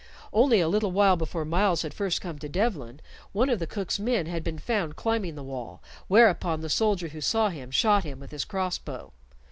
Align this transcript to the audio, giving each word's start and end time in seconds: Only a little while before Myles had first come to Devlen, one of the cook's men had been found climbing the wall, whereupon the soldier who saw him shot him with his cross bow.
Only 0.33 0.59
a 0.61 0.67
little 0.67 0.91
while 0.91 1.15
before 1.15 1.45
Myles 1.45 1.83
had 1.83 1.93
first 1.93 2.21
come 2.21 2.39
to 2.39 2.49
Devlen, 2.49 3.01
one 3.33 3.51
of 3.51 3.59
the 3.59 3.67
cook's 3.67 3.99
men 3.99 4.25
had 4.25 4.43
been 4.43 4.57
found 4.57 4.95
climbing 4.95 5.35
the 5.35 5.43
wall, 5.43 5.79
whereupon 6.07 6.61
the 6.61 6.69
soldier 6.69 7.09
who 7.09 7.21
saw 7.21 7.49
him 7.49 7.69
shot 7.69 8.03
him 8.03 8.19
with 8.19 8.31
his 8.31 8.43
cross 8.43 8.79
bow. 8.79 9.11